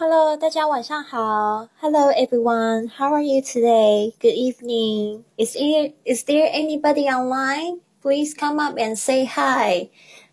[0.00, 1.67] Hello，大家晚上好。
[1.79, 4.13] Hello everyone, how are you today?
[4.19, 5.23] Good evening.
[5.37, 7.79] Is there is there anybody online?
[8.01, 9.89] Please come up and say hi.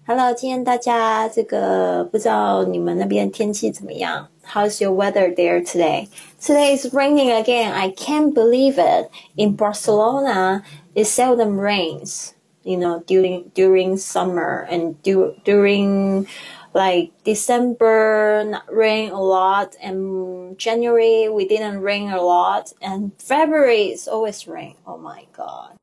[0.06, 4.28] Hello，今天大家这个不知道你们那边天气怎么样？
[4.46, 6.08] How's your weather there today?
[6.40, 7.72] Today is raining again.
[7.72, 9.10] I can't believe it.
[9.36, 10.62] In Barcelona,
[10.94, 12.32] it seldom rains.
[12.64, 16.26] You know, during during summer and du during
[16.73, 23.93] like December not rain a lot and January we didn't rain a lot and February
[23.93, 24.75] is always rain.
[24.85, 25.77] Oh my god.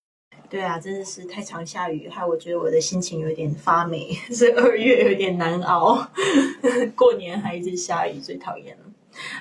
[0.49, 6.09] 对啊，真的是太常下雨，害我觉得我的心情有点发霉，所以二月有点难熬。
[6.97, 8.85] 过年还一直下雨，最讨厌了。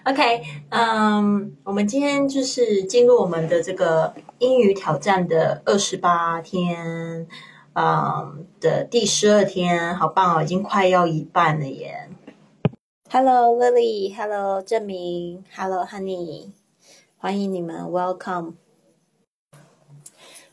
[0.03, 7.25] OK，嗯，我们今天就是进入我们的这个英语挑战的二十八天。
[7.74, 12.08] 嗯的第十二天，好棒哦，已经快要一半了耶。
[13.10, 16.50] Hello Lily，Hello 郑明，Hello Honey，
[17.18, 18.54] 欢迎你们，Welcome。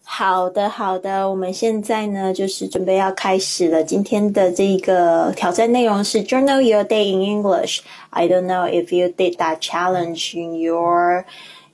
[0.04, 3.84] 好的，好的，我们现在呢就是准备要开始了。
[3.84, 7.82] 今天的这个挑战内容是 Journal your day in English。
[8.10, 11.24] I don't know if you did that challenge in your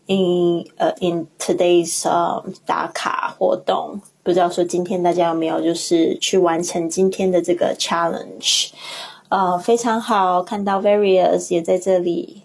[0.06, 2.04] in 呃 in today's
[2.66, 4.02] 打卡活动。
[4.28, 8.72] 不知道说今天大家有没有就是去完成今天的这个 challenge，
[9.30, 12.42] 呃，非常好，看到 various 也在这里。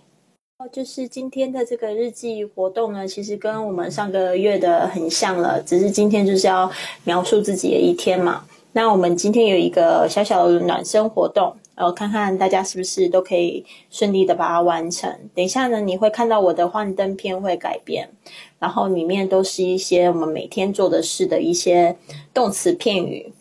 [0.59, 6.71] 哦，就是今天的这个日记活动呢，其实跟我们上个月的很像了，只是今天就是要
[7.03, 8.45] 描述自己的一天嘛。
[8.75, 15.11] 那我们今天有一个小小的暖身活动，然后看看大家是不是都可以顺利的把它完成。
[15.35, 18.11] 等一下呢，你会看到我的幻灯片会改变。
[18.59, 21.97] 然后里面都是一些我们每天做的事的一些
[22.33, 23.33] 动词片语，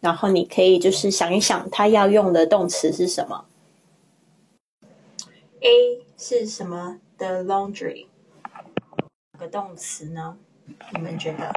[0.00, 3.46] 然后你可以就是想一想，它要用的动词是什么
[5.60, 8.06] ？A 是什么？The laundry？
[9.32, 10.36] 哪个动词呢？
[10.92, 11.52] 你们觉得？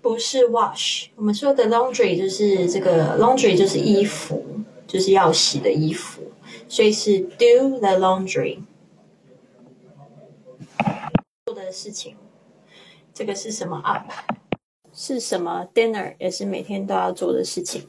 [0.00, 4.42] 不是 wash，我们说的 laundry 就是这个 laundry 就是衣服，
[4.86, 6.22] 就是要洗的衣服，
[6.68, 8.60] 所以是 do the laundry
[11.46, 11.54] 做。
[11.54, 12.16] 的事情，
[13.12, 14.12] 这个是什么 up？
[14.92, 16.14] 是什么 dinner？
[16.18, 17.88] 也是每天都要做的事情。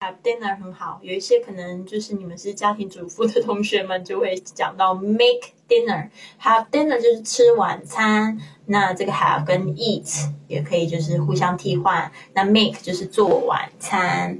[0.00, 6.08] Have dinner 很好，有一些可能就是你们是家庭主妇的同学们就会讲到 make dinner。
[6.40, 12.10] Have dinner 就是吃晚餐，那这个 have 跟 eat 也可以就是互相替换。
[12.32, 14.38] 那 make 就是做晚餐。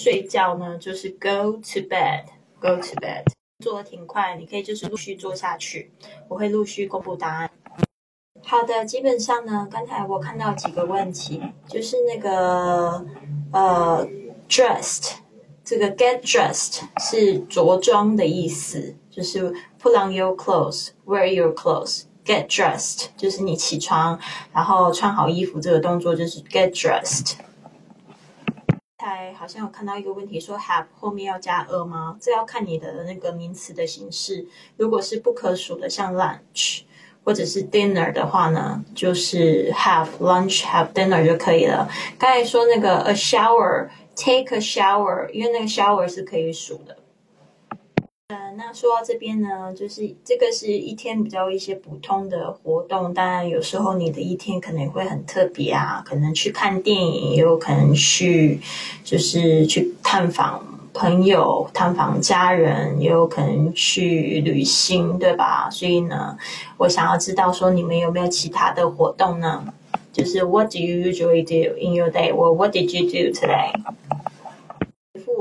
[0.00, 3.24] 睡觉呢就是 go to bed，go to bed。
[3.62, 5.92] 做的挺快，你可以就是陆续做下去，
[6.28, 7.50] 我会陆续公布答案。
[8.42, 13.06] 好的，基本上呢，刚才我看到几个问题，就是那个
[13.52, 14.04] 呃
[14.48, 15.12] ，dressed
[15.62, 24.18] 这个 get dressed 是着装的意思，就是 put on your clothes，wear your clothes，get dressed 就是你起床
[24.52, 27.34] 然后穿好衣服这个动作就是 get dressed。
[28.98, 32.16] 才好像有看到一个问题，说 have 后面要加 a 吗？
[32.20, 34.46] 这要看你的那个名词的形式。
[34.76, 36.82] 如果是不可数的，像 lunch
[37.24, 41.88] 或者是 dinner 的话呢，就是 have lunch have dinner 就可以了。
[42.16, 46.96] 刚才说那个 a shower take a shower，因为那个 shower 是可以数的。
[48.56, 53.12] 那说到这边呢，就是这个是一天比较一些普通的活动。
[53.14, 58.60] 当然，有时候你的一天可能会很特别啊，可能去看电影，也有可能去
[59.02, 65.68] 就是去探访朋友、探访家人，也有可能去旅行，对吧？
[65.70, 66.36] 所以呢，
[66.76, 69.64] 我想要知道说你们有没有其他的活动呢？
[70.12, 72.30] 就是 What do you usually do in your day?
[72.30, 73.72] or What did you do today?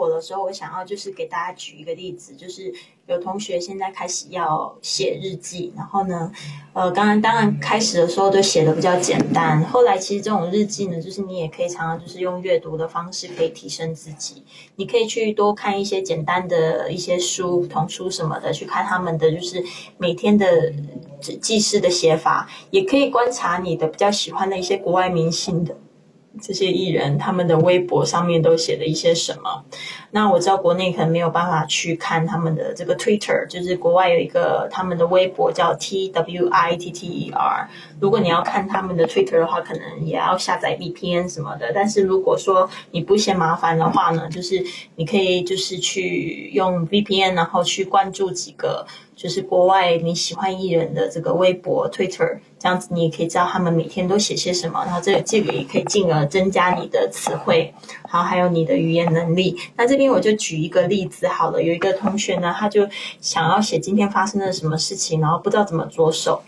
[0.02, 2.74] 我的时候，我想要就是给大家举一个例子，就是
[3.06, 6.32] 有同学现在开始要写日记，然后呢，
[6.74, 14.44] 呃，刚刚当然开始的时候都写的比较简单，后来其实这种日记呢，就是你也可以常常就是用阅读的方式可以提升自己，
[14.78, 19.64] 你可以去多看一些简单的一些书、童书什么的，去看他们的就是
[20.00, 20.74] 每天的
[21.40, 25.78] 记事的写法，也可以观察你的比较喜欢的一些国外明星的。
[26.42, 29.64] 这些艺人他们的微博上面都写了一些什么？
[30.12, 37.70] 那我知道国内可能没有办法去看他们的这个 Twitter，就是国外有一个他们的微博叫 T W I T T E R。
[38.00, 41.72] 如果你要看他们的 Twitter 的话，可能也要下载 VPN 什么的。
[41.74, 44.64] 但是如果说你不嫌麻烦的话呢，就是
[44.96, 48.86] 你可以就是去用 VPN，然后去关注几个。
[49.22, 57.72] 就是国外你喜欢艺人的这个微博、Twitter，这样子你也可以知道他们每天都写些什么，然后这这个也可以进而增加你的词汇，
[58.10, 59.56] 好，还有你的语言能力。
[59.76, 62.90] 那这边我就举一个例子好了，有一个同学呢，他就
[63.20, 66.42] 想要写今天发生了什么事情，然后不知道怎么着手。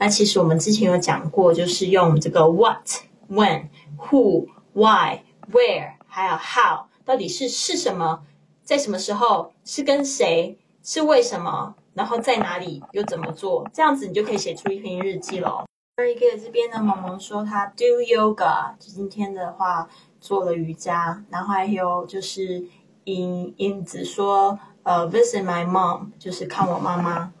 [0.00, 2.88] 那其实我们之前有讲过，就是用这个 what、
[3.30, 5.20] when、who、why、
[5.52, 8.22] where，还有 how，到底是是什么，
[8.64, 15.64] 在什么时候，是跟谁，是为什么，然后在哪里，又怎么做，这样子你就可以写出一篇日记喽。
[15.96, 19.88] 二一个这边呢，萌萌说他 do yoga，就今天的话
[20.20, 22.62] 做了瑜伽，然后还有就是
[23.04, 27.32] 影影子说呃 visit my mom，就是看我妈妈。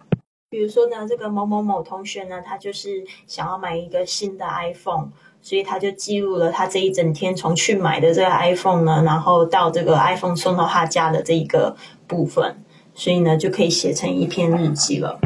[0.48, 5.10] 比如说呢，这个某某某同学呢，他就是想要买一个新的 iPhone，
[5.42, 11.76] 所以他就记录了他这一整天从去买的这个 iPhone 呢，然后到这个 iPhone 送到他家的这一个
[12.06, 12.64] 部分，
[12.95, 15.19] 所以呢就可以写成一篇日记了。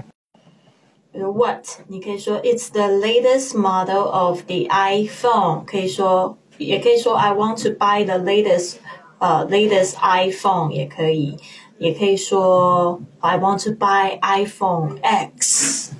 [1.14, 1.66] What？
[1.88, 8.76] 你可以说 It's the latest model of the iPhone，可以说也可以说 I want to buy the latest，
[9.20, 11.38] 呃，latest iPhone 也可以。
[11.78, 15.92] 也可以说 I want to buy iPhone X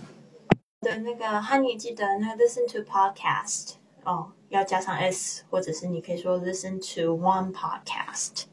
[0.80, 3.74] 的那个 Honey 记得那 listen to podcast
[4.06, 8.44] 哦，要加上 s，或者是你可以说 listen to one podcast。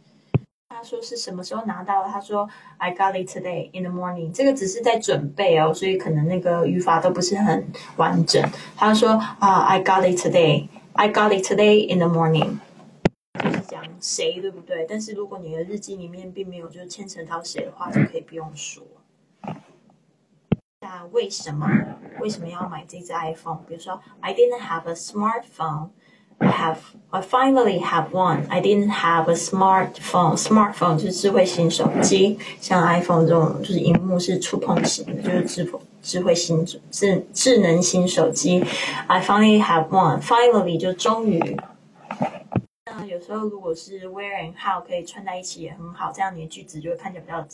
[0.70, 2.04] 他说是什么时候拿到？
[2.04, 2.48] 他说
[2.78, 4.32] I got it today in the morning。
[4.32, 8.44] 这个只是在准备哦，所以可能那个语法都不是很完整。
[8.76, 10.68] 他说啊，I got it today。
[10.94, 12.58] I got it today in the morning。
[13.68, 14.86] 讲谁对不对？
[14.88, 18.84] 但是如果你的日记里面并没有就是牵扯到谁的话，就可以不用说。
[20.82, 21.68] 那为什么
[22.20, 23.64] 为什么要买这只 iPhone？
[23.68, 25.90] 比如说，I didn't have a smartphone.
[26.39, 26.79] I have
[27.11, 28.47] I finally have one.
[28.49, 30.37] I didn't have a smartphone.
[30.37, 38.65] Smartphone 就是智慧型手机，像 iPhone 这种就是荧幕是触碰型的，就是智智慧型智智能型手机。
[39.07, 40.21] I finally have one.
[40.21, 41.57] Finally 就终于。
[42.87, 47.47] 那有时候如果是 where and how 可以串在一起也很好，这样你的句子就会看起来比较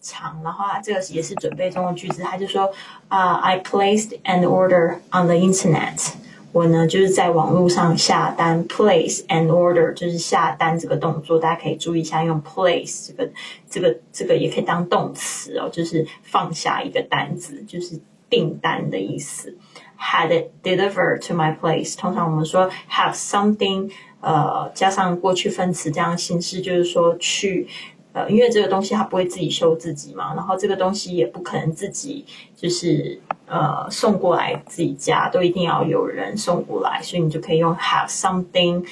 [0.00, 0.40] 长。
[0.44, 2.70] 然后啊，这个也是准备中的句子，他就说
[3.08, 6.12] 啊，I placed an order on the internet。
[6.53, 13.29] 我呢就是在网络上下单，place and order 就是下单这个动作，大家可以注意一下，用 place 这个
[13.69, 19.57] 这个这个也可以当动词哦，就是放下一个单子，就是订单的意思。
[19.99, 21.97] Had it delivered to my place。
[21.97, 23.91] 通常我们说 have something。
[24.25, 27.67] 呃，加上过去分词这样形式，就是说去，
[28.13, 38.85] 呃，因为这个东西它不会自己修自己嘛，然后这个东西也不可能自己就是呃送过来自己家，都一定要有人送过来，所以你就可以用 have something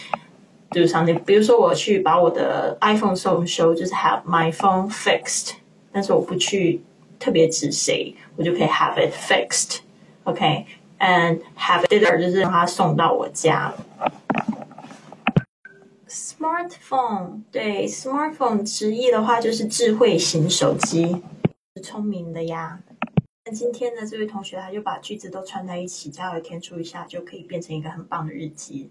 [0.69, 5.53] do something，比如说我去把我的 iPhone 送修，就是 have my phone fixed，
[5.91, 6.81] 但是我不去
[7.19, 13.73] 特别指谁，我就可以 have it fixed，OK，and have it 就是让它送到我家。
[16.07, 21.21] Smartphone 对，smartphone 直译的话就是智慧型手机，
[21.83, 22.79] 聪明的呀。
[23.50, 28.90] 那今天呢，这位同学他就把句子都串在一起，加油填出一下，就可以变成一个很棒的日记。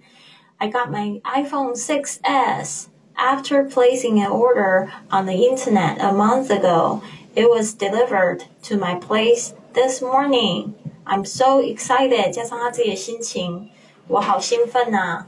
[0.57, 7.01] I got my iPhone 6s after placing an order on the internet a month ago.
[7.35, 10.73] It was delivered to my place this morning.
[11.05, 13.69] I'm so excited，加上他自己的心情，
[14.07, 15.27] 我好兴奋呐、啊。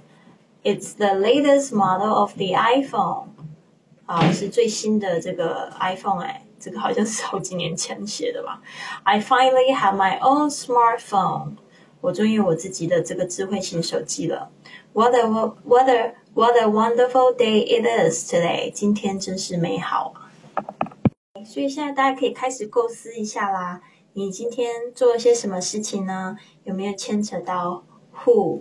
[0.63, 3.27] It's the latest model of the iPhone，
[4.05, 8.62] 啊，是最新的这个 iPhone 哎， 这个好像是好几年前写的吧。
[9.02, 11.56] I finally have my own smartphone，
[12.00, 14.48] 我终于有我自己的这个智慧型手机了。
[14.92, 18.70] What a what a what a wonderful day it is today！
[18.70, 20.30] 今天真是美好啊。
[21.44, 23.80] 所以现在大家可以开始构思一下啦，
[24.12, 26.36] 你今天做了些什么事情呢？
[26.62, 27.82] 有没有牵扯到
[28.24, 28.60] who、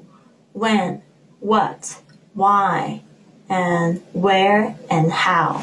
[0.53, 1.83] when？what,
[2.33, 3.01] why,
[3.47, 5.61] and where and how.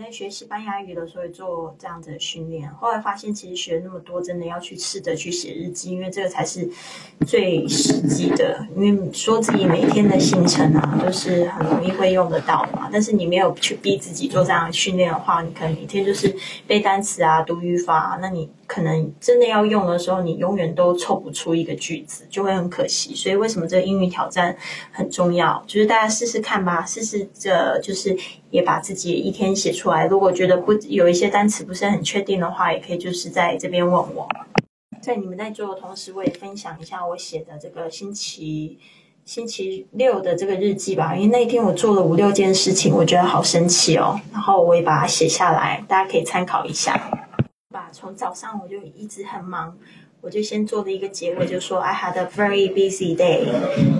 [0.00, 6.66] 在学西班牙语的时候也做这样子的训练，后来发现其实学那么多，真的要去试着去写日记，因为这个才是
[7.26, 8.66] 最实际的。
[8.74, 12.88] 因为说自己每天的行程啊，都是很容易会用得到嘛。
[12.90, 16.34] 但是你没有去逼自己做这样的训练的话，你可能每天就是
[16.66, 18.48] 背单词啊、读语法啊，那你。
[18.70, 23.12] 可能真的要用的时候，你永远都凑不出一个句子，就会很可惜。
[23.16, 24.56] 所以为什么这个英语挑战
[24.92, 25.60] 很重要？
[25.66, 28.16] 就是大家试试看吧，试试着就是
[28.50, 30.06] 也把自己一天写出来。
[30.06, 34.28] 如果觉得不有一些单词不是很确定的话，也可以就是在这边问我。
[35.00, 38.78] 在你们在做的同时，我也分享一下我写的这个星期
[39.24, 41.16] 星期六的这个日记吧。
[41.16, 44.20] 因为那一天我做了五六件事情，我觉得好神奇哦。
[44.30, 46.92] 然后我也把它写下来，大家可以参考一下。
[47.70, 49.78] 吧从早上我就一直很忙，
[50.21, 53.45] 我就先做了一个结尾，就说 I had a very busy day。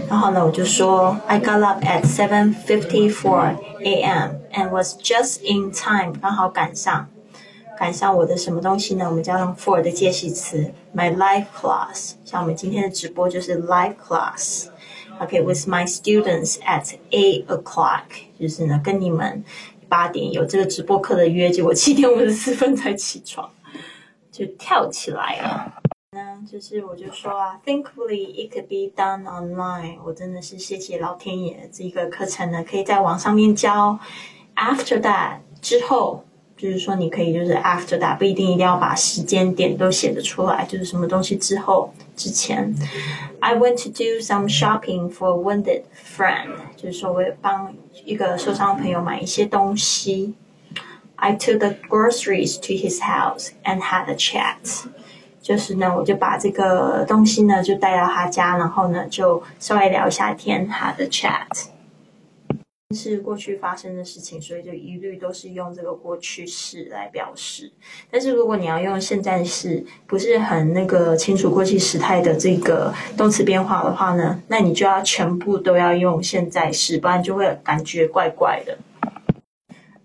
[0.10, 4.32] 然后呢，我就说 I got up at seven fifty-four a.m.
[4.52, 7.08] and was just in time，刚好赶上。
[7.78, 9.06] 赶上我的什么东西呢？
[9.06, 12.14] 我们加上 for 的介系词，my live class。
[12.24, 18.04] 像我们今天的直播就是 live class。OK，with my students at eight o'clock，
[18.40, 19.44] 就是呢跟你们
[19.90, 23.50] 八点有这个直播课的约，结果七点五十四分才起床，
[24.32, 25.74] 就跳起来了。
[26.12, 29.98] 呢，就是我就说啊，Thankfully it could be done online。
[30.06, 34.00] 我真的是谢谢老天爷，这个课程呢可以在网上面教。
[34.56, 36.24] After that 之后。
[36.58, 42.74] 就是说，你可以就是 after that，不一定一定要把时间点都写得出来，就是什么东西之后、之前。
[43.42, 47.76] I went to do some shopping for a wounded friend，就是说我帮
[48.06, 50.36] 一个受伤的朋友买一些东西。
[51.16, 54.86] I took the groceries to his house and had a chat，
[55.41, 61.69] 就是呢，我就把这个东西呢就带到他家，然后呢就稍微聊一下天他的 chat。
[62.93, 67.71] 是过去发生的事情，所以就一律都是用这个过去式来表示。
[68.11, 78.77] 但是如果你要用现在式，不是很那个清楚过去时态的这个动词变化的话呢，那你就要全部都要用现在式，不然就会感觉怪怪的。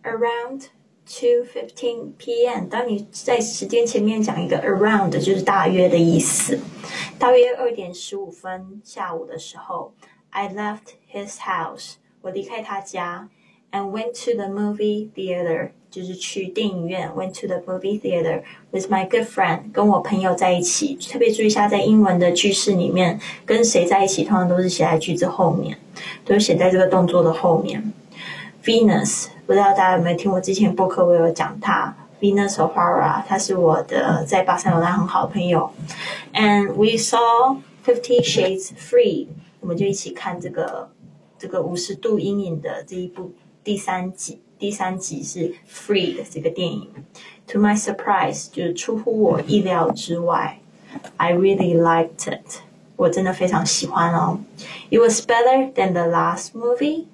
[0.03, 0.65] Around
[1.05, 2.67] two fifteen p.m.
[2.67, 6.59] 当你在时间前面讲一个 around，就是大约的意思。
[7.17, 9.93] 大约二点十五分下午的时候
[10.31, 11.93] ，I left his house.
[12.21, 13.29] 我离开他家
[13.71, 17.09] ，and went to the movie theater，就是去电影院。
[17.11, 20.95] went to the movie theater with my good friend，跟我朋友在一起。
[20.95, 25.77] 特别注意一下，在英文的句式里面，跟谁在一起，通常都是写在句子后面，
[26.25, 27.93] 都是写在这个动作的后面。
[28.64, 31.96] Venus，不知道大家有没有听我之前播客，我有讲他。
[32.20, 35.70] Venus O'Hara，他是我的在巴塞罗那很好的朋友。
[36.34, 39.28] And we saw Fifty Shades Free，
[39.60, 40.90] 我们就一起看这个。
[41.38, 43.32] 这个五十度阴影的这一部
[43.64, 46.90] 第三集，第三集是 Free 的这个电影。
[47.46, 50.60] To my surprise，就是出乎我意料之外，
[51.16, 52.60] I really liked it，
[52.96, 54.40] 我真的非常喜欢哦。
[54.90, 57.06] It was better than the last movie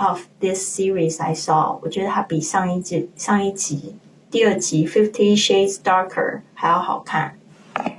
[0.00, 1.78] of this series I saw。
[1.82, 3.96] 我觉得它比上一集上一集
[4.30, 7.38] 第二集 Fifty Shades Darker 还要好看。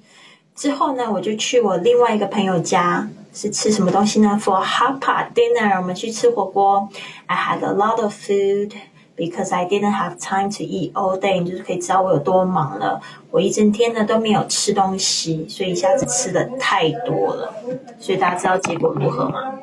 [0.56, 6.89] 之后呢，我就去我另外一个朋友家， 是吃什么东西呢？For hot pot dinner，我们去吃火锅。
[7.27, 8.73] I had a lot of food。
[9.17, 13.01] Because I didn't have time to eat all day，你就是可以知道我有多忙了。
[13.31, 17.55] 我一整天呢都没有吃东西，所以一下子吃的太多了。
[17.97, 19.55] 所以大家知道结果如何吗？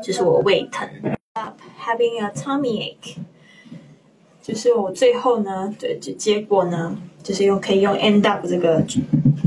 [0.00, 0.88] 就是我胃疼。
[1.34, 3.16] Having a tummy ache，
[4.40, 8.80] 就是我最后呢，对，就结果呢，就是用可以用 end up 这个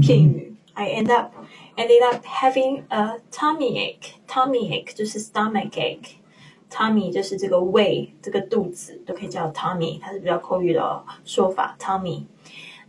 [0.02, 0.54] 片语。
[0.74, 1.32] I end up
[1.77, 11.75] ended up having a tummy ache。Tummy ache 就是 stomach ache。Tommy 就是这个胃，这个肚子都可以叫 Tommy，它是比较口语的说法。
[11.81, 12.25] Tommy，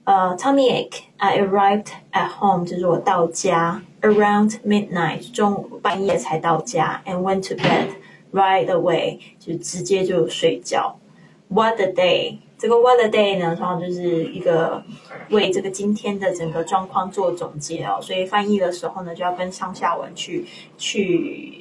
[0.04, 7.88] 呃，Tommy ache，I arrived at home，就是我到家，around midnight，中午半夜才到家，and went to bed
[8.34, 11.00] right away，就直接就睡觉。
[11.48, 12.39] What a day！
[12.59, 14.83] 这个 What a day 呢，通常就是一个
[15.31, 20.47] 为这个今天的整个状况做总结哦，所以翻译的时候呢，就要跟上下文去
[20.79, 21.61] 去。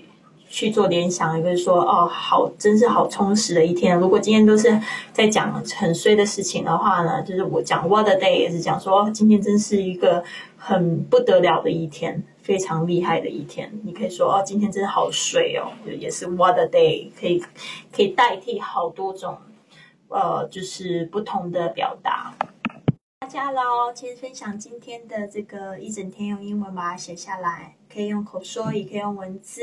[0.55, 3.97] 去做联想，一个说哦，好，真是好充实的一天。
[3.97, 4.79] 如果今天都是
[5.11, 10.23] 在讲很衰的事情的话呢，就是我讲 What a day 也是讲说今天真是一个
[10.55, 13.73] 很不得了的一天，非常厉害的一天。
[13.83, 17.43] 你可以说哦，今天真的好衰哦，也是 What a day，可以
[17.91, 19.35] 可以代替好多种
[20.13, 22.31] 呃，就是不同的表达。
[23.21, 27.75] 大家喽，今天分享今天的这个一整天，用英文把它写下来。
[27.91, 29.61] 可以用口说，也可以用文字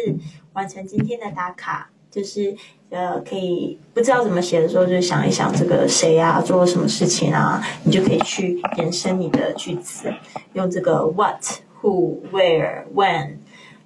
[0.55, 1.91] 完成今天的打卡。
[2.11, 2.57] 就是
[2.89, 10.13] 呃，可以不知道怎么写的时候，就想一想这个谁啊，做了什么事情啊，你就可以去延伸你的句子，
[10.55, 11.41] 用这个 what、
[11.81, 13.37] who、where、when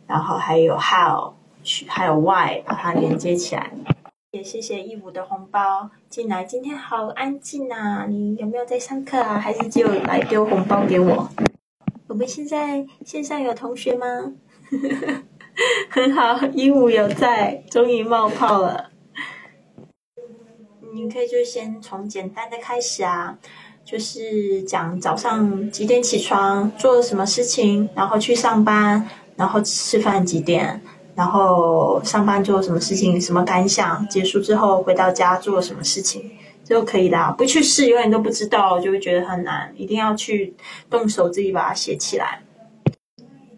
[0.07, 1.35] 然后还有 how，
[1.87, 3.71] 还有 why，把它连接起来。
[4.35, 8.05] 也谢谢义武的红包进来，今天好安静啊！
[8.09, 9.39] 你有没有在上课啊？
[9.39, 11.31] 还是只有来丢红包给我？
[12.09, 14.33] 我们现在线上有同学吗？
[15.89, 18.91] 很好，鹦鹉有在，终于冒泡了。
[20.93, 23.39] 你可以就先从简单的开始啊，
[23.85, 30.83] 就是讲早上几点起床，做了什么事情，然后去上班，然后吃饭几点，
[31.15, 36.31] 然后上班做什么事情，什么感想，结束之后回到家做什么事情，
[36.65, 37.35] 就可以啦。
[37.37, 39.73] 不去试，永远都不知道，就会觉得很难。
[39.77, 40.55] 一定要去
[40.91, 42.41] 动手自己把它写起来。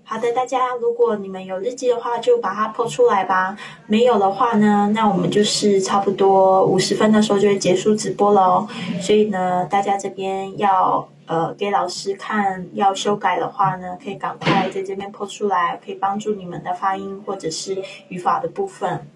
[0.08, 3.56] 好的，大家，如果你们有日记的话，就把它破出来吧。
[3.88, 8.68] 没有的话呢，那我们就是差不多五十分的时候就会结束直播喽。
[9.00, 19.06] 所以呢，大家这边要呃给老师看要修改的话呢，可以赶快在这边破出来，可以帮助你们的发音或者是语法的部分。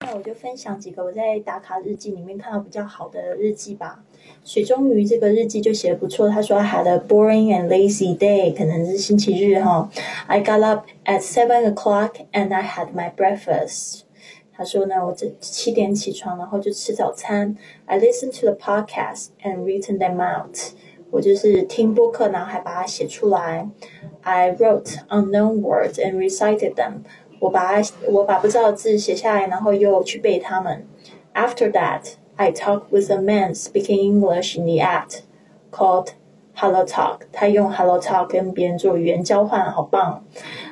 [0.00, 4.02] 那我就分享几个我在打卡日记里面看到比较好的日记吧。
[4.44, 9.90] 水中鱼这个日记就写的不错，他说 I had a boring and lazy day，可能是星期日哈。
[10.26, 14.02] I got up at seven o'clock and I had my breakfast。
[14.52, 17.56] 他说呢，我这七点起床，然后就吃早餐。
[17.86, 20.56] I listened to the podcast and written them out。
[21.11, 23.69] 我就是听播客，然后还把它写出来。
[24.21, 27.03] I wrote unknown words and recited them。
[27.39, 30.87] 我把我把不知道的字写下来，然后又去背它们。
[31.33, 35.21] After that, I talked with a man speaking English in the act,
[35.71, 36.09] called
[36.55, 37.21] Hello Talk。
[37.31, 40.23] 他用 Hello Talk 跟别人做语言交换，好棒。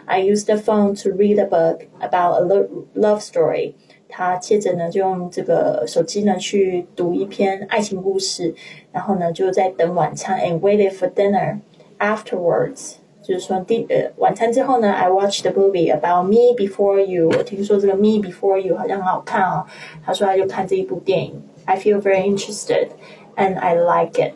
[0.06, 3.74] I used the phone to read a book about a love story。
[4.09, 8.55] 他接着呢就用这个手机呢去读一篇爱情故事，
[8.93, 11.59] 然后呢就在等晚餐，and waited for dinner
[11.99, 12.95] afterwards。
[13.23, 17.29] 就是说，第呃晚餐之后呢，I watched the movie about Me Before You。
[17.29, 19.67] 我听说这个 Me Before You 好像很好看哦。
[20.05, 22.91] 他说他就看这一部电影，I feel very interested
[23.35, 24.35] and I like it。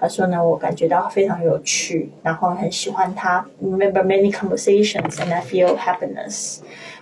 [0.00, 3.46] 他说呢，我感觉到非常有趣，然后很喜欢它。
[3.62, 6.60] Remember many conversations and I feel happiness。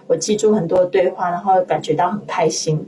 [0.08, 2.84] 我记住很多对话，然后感觉到很开心。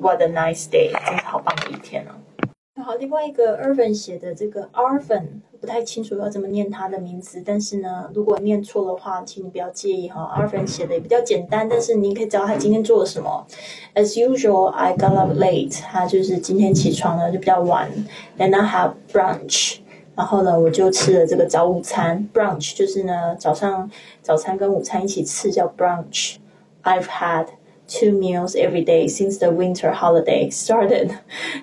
[0.00, 0.90] What a nice day！
[1.06, 2.12] 真是好棒的一天哦。
[2.74, 5.24] 然后另外一个 Irvin 写的这个 Arvin
[5.60, 10.34] 不太清楚要怎么念他的名字，但是呢，如果念错的话，请你不要介意哈。
[10.34, 13.46] Arvin 写的也比较简单，但是你可以知道他今天做了什么。
[13.94, 15.78] As usual, I got up late。
[15.82, 17.90] 他就是今天起床呢就比较晚。
[18.38, 19.76] Then I have brunch。
[20.14, 22.28] 然后呢，我就吃了这个早午餐。
[22.32, 23.90] Brunch 就是呢早上
[24.22, 26.36] 早餐跟午餐一起吃叫 brunch。
[26.82, 27.46] I've had
[27.86, 31.10] two meals every day since the winter holiday started。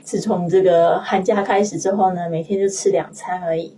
[0.03, 3.75] 自从这个寒假开始之后呢，每天就吃两餐而已。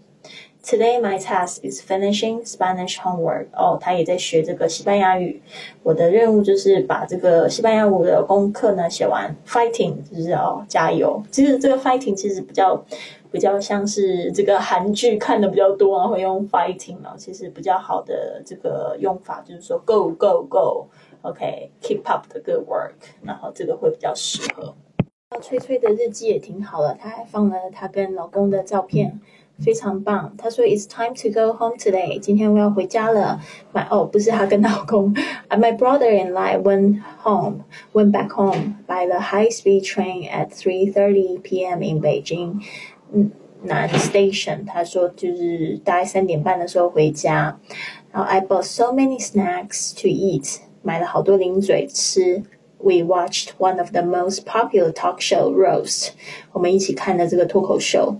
[0.63, 3.47] Today my task is finishing Spanish homework。
[3.53, 5.41] 哦，他也在学这个西班牙语。
[5.81, 9.35] 我的任务就是把这个西班牙语的功课呢写完。
[9.47, 11.23] Fighting 就是哦，加油。
[11.31, 12.85] 其实这个 fighting 其实比较
[13.31, 20.85] 比较像是这个韩剧看的比较多，然后用 fighting 啊，其实比较好的这个用法就是说 go go go。
[21.22, 24.74] OK，keep up the good work，然后这个会比较适合。
[25.42, 29.20] 翠翠的日记也挺好的，她还放了她跟老公的照片，
[29.58, 30.34] 非常棒。
[30.38, 33.40] 她说：“It's time to go home today。”今天我要回家了。
[33.74, 35.12] My 哦，不是她跟老公，
[35.50, 41.82] My brother and I went home, went back home by the high-speed train at 3:30 p.m.
[41.82, 42.62] in Beijing
[43.62, 44.64] 南 station。
[44.64, 47.58] 她说就是大概三点半的时候回家。
[48.12, 50.60] 然后 I bought so many snacks to eat。
[50.82, 52.42] 买了好多零嘴吃。
[52.78, 56.10] We watched one of the most popular talk show roast。
[56.52, 58.16] 我们一起看了这个脱口秀。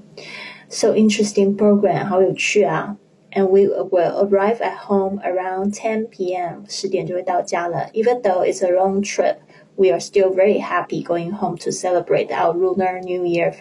[0.69, 2.97] So interesting program，好有趣啊！
[3.33, 6.65] And we will arrive at home around 10 p.m.
[6.69, 7.91] 十点就会到家了。
[7.93, 9.37] Even though it's a long trip,
[9.77, 13.53] we are still very happy going home to celebrate our Lunar New Year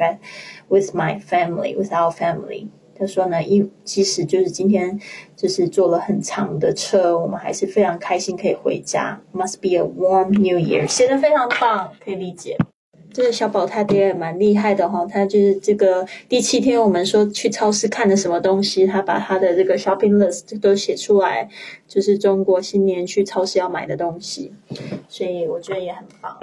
[0.70, 2.70] with my family, with our family.
[3.01, 5.01] 他说呢，因即使就是今天
[5.35, 9.19] 就是坐了很长的车，我们还是非常开心可以回家。
[9.35, 12.59] Must be a warm New Year，写的非常棒，可以理解。
[13.11, 21.49] 这个小宝他爹也蛮厉害的哈，他就是这个第七天我们说去超市看的什么东西，他把他的这个 shopping list 都写出来，
[21.89, 24.53] 就是中国新年去超市要买的东西，
[25.09, 26.39] 所以我觉得也很棒。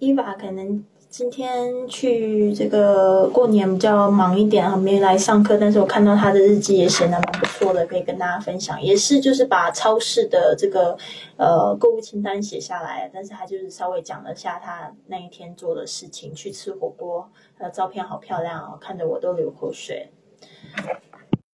[0.00, 0.84] Eva 可能。
[1.10, 5.56] 今天去这个过年比较忙一点，还没来上课。
[5.56, 8.80] 但是我看到他的日记也写的蛮不错的，可以跟大家分享。
[8.80, 10.96] 也是就是把超市的这个
[11.36, 17.26] 呃购物清单写下来，但是他就是稍微讲了下他那一天做的事情，去吃火锅，
[17.58, 20.10] 他的照片好漂亮哦，看得我都流口水。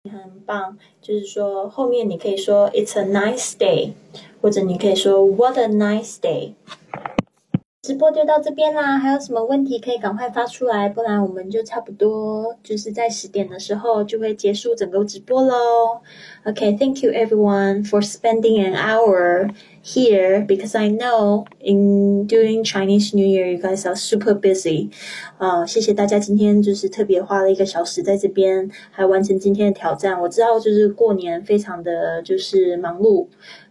[0.05, 3.93] 很棒，就是说后面你可以说 "It's a nice day"，
[4.41, 6.55] 或者你可以说 "What a nice day"。
[7.83, 16.03] 直播就到这边啦，还有什么问题可以赶快发出来，不然我们就差不多就是在十点的时候就会结束整个直播喽。
[16.45, 19.49] OK，Thank you everyone for spending an hour
[19.83, 24.91] here because I know in during Chinese New Year you guys are super busy。
[25.39, 30.21] 啊，谢谢大家今天就是特别花了一个小时在这边，还完成今天的挑战。
[30.21, 33.29] 我知道就是过年非常的就是忙碌。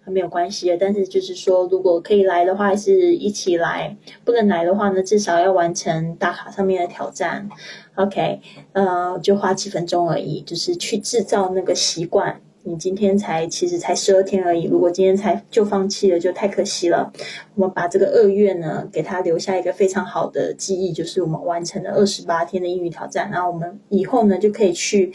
[0.10, 3.96] 没有关系的，但是就是说，如果可以来的话，是一起来；
[4.26, 7.50] 不能来的话呢，至少要完成打卡上面的挑战。
[7.96, 8.42] OK，
[8.74, 12.42] 呃，就花几分钟而已，就是去制造那个习惯。
[12.64, 17.12] 你今天才其实才十二天而已，如果今天才就放弃了，就太可惜了。
[17.56, 23.32] 我们把这个二月呢，给他留下一个非常好的记忆，就是我们完成了二十八天的英语挑战。
[23.32, 25.12] 然后我们以后呢，就可以去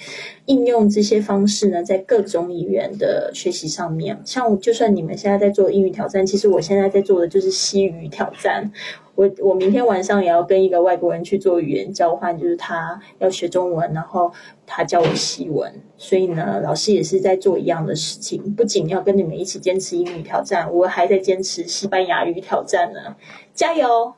[0.46, 4.18] 应用这些方式呢，在各种语言的学习上面。
[4.24, 8.72] 像就算你们现在在做英语挑战，其实我现在在做的就是西语挑战。
[9.16, 14.32] 我我明天晚上也要跟一个外国人去做语言交换，就是他要学中文，然后
[14.66, 23.16] 他教我西文，所以呢，老师也是在做一样的事情，不仅要跟你们一起坚持英语挑战，我还在坚持西班牙语挑战呢，
[23.54, 24.14] 加油！